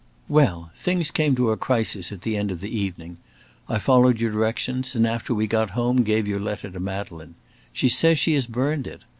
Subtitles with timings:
[0.27, 0.71] Well!
[0.75, 3.17] things came to a crisis at the end of the evening.
[3.69, 7.35] I followed your directions, and after we got home gave your letter to Madeleine.
[7.71, 9.03] She says she has burned it.